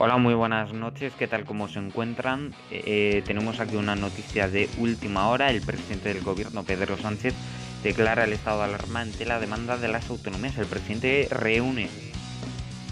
[0.00, 1.12] Hola, muy buenas noches.
[1.18, 1.44] ¿Qué tal?
[1.44, 2.54] ¿Cómo se encuentran?
[2.70, 5.50] Eh, tenemos aquí una noticia de última hora.
[5.50, 7.34] El presidente del gobierno, Pedro Sánchez,
[7.82, 10.56] declara el estado de alarma ante la demanda de las autonomías.
[10.56, 11.90] El presidente reúne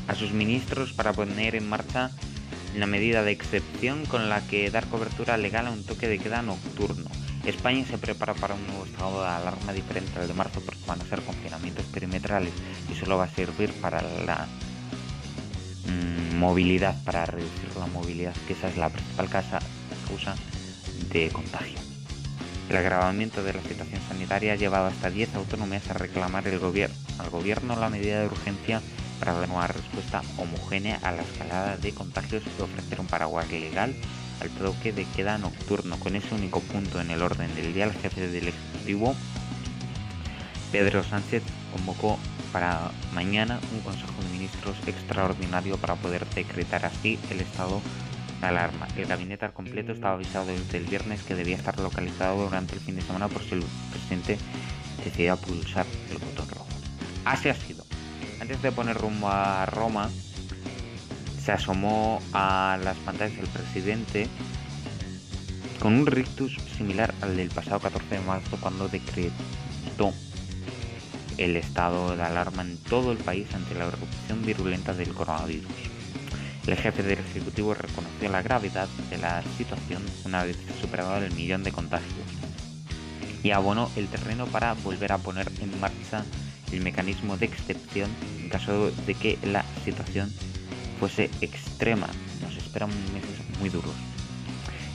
[0.08, 2.10] a sus ministros para poner en marcha
[2.74, 6.42] la medida de excepción con la que dar cobertura legal a un toque de queda
[6.42, 7.08] nocturno.
[7.44, 11.00] España se prepara para un nuevo estado de alarma diferente al de marzo porque van
[11.00, 12.52] a ser confinamientos perimetrales
[12.90, 14.48] y solo va a servir para la
[16.34, 19.60] movilidad, para reducir la movilidad, que esa es la principal causa
[21.12, 21.78] de contagio.
[22.68, 26.96] El agravamiento de la situación sanitaria ha llevado hasta 10 autonomías a reclamar el gobierno,
[27.18, 28.82] al gobierno la medida de urgencia
[29.20, 33.94] para dar una respuesta homogénea a la escalada de contagios y ofrecer un paraguas legal
[34.40, 35.98] al toque de queda nocturno.
[35.98, 39.14] Con ese único punto en el orden del día, el jefe del Ejecutivo,
[40.76, 42.18] Pedro Sánchez, convocó
[42.52, 47.80] para mañana un Consejo de Ministros extraordinario para poder decretar así el estado
[48.42, 48.86] de alarma.
[48.94, 52.80] El gabinete al completo estaba avisado desde el viernes que debía estar localizado durante el
[52.80, 54.36] fin de semana por si el presidente
[55.02, 56.68] decidía pulsar el botón rojo.
[57.24, 57.82] Así ha sido.
[58.38, 60.10] Antes de poner rumbo a Roma,
[61.42, 64.28] se asomó a las pantallas del presidente
[65.80, 70.12] con un rictus similar al del pasado 14 de marzo cuando decretó
[71.38, 75.72] el estado de alarma en todo el país ante la erupción virulenta del coronavirus.
[76.66, 81.62] El jefe del Ejecutivo reconoció la gravedad de la situación una vez superado el millón
[81.62, 82.26] de contagios
[83.42, 86.24] y abonó el terreno para volver a poner en marcha
[86.72, 90.32] el mecanismo de excepción en caso de que la situación
[90.98, 92.08] fuese extrema.
[92.42, 93.94] Nos esperan meses muy duros.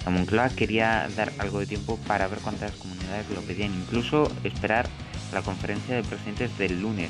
[0.03, 4.89] La Moncloa quería dar algo de tiempo para ver cuántas comunidades lo pedían, incluso esperar
[5.33, 7.09] la conferencia de presidentes del lunes,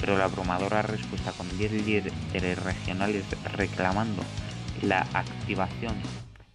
[0.00, 2.12] pero la abrumadora respuesta con 10 líderes
[2.62, 4.22] regionales reclamando
[4.82, 5.94] la activación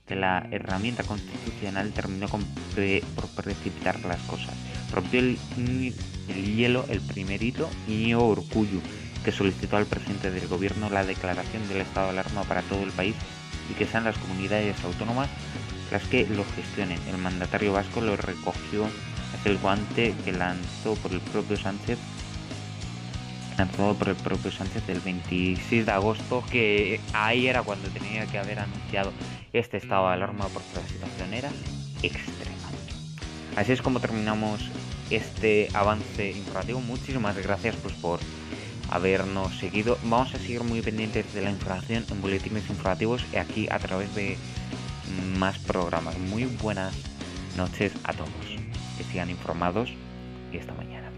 [0.08, 2.44] de la herramienta constitucional terminó con
[3.16, 4.54] por precipitar las cosas.
[4.92, 5.38] Rompió el,
[6.28, 8.82] hielo el primerito Íñigo Urcuyu,
[9.24, 12.92] que solicitó al presidente del gobierno la declaración del estado de alarma para todo el
[12.92, 13.16] país
[13.72, 15.30] y que sean las comunidades autónomas
[15.92, 17.00] las que lo gestionen.
[17.08, 18.88] El mandatario vasco lo recogió
[19.46, 22.00] el guante que lanzó por el propio Sánchez
[23.58, 28.38] lanzado por el propio Sánchez el 26 de agosto que ahí era cuando tenía que
[28.38, 29.12] haber anunciado
[29.54, 31.34] este estado de alarma porque la situación.
[31.34, 31.50] Era
[32.02, 32.70] extrema.
[33.56, 34.62] Así es como terminamos
[35.10, 36.82] este avance informativo.
[36.82, 38.20] Muchísimas gracias pues por
[38.90, 39.98] habernos seguido.
[40.04, 44.14] Vamos a seguir muy pendientes de la información en boletines informativos y aquí a través
[44.16, 44.38] de
[45.38, 46.18] más programas.
[46.18, 46.94] Muy buenas
[47.56, 48.30] noches a todos
[48.98, 49.90] que sigan informados
[50.52, 51.13] y esta mañana.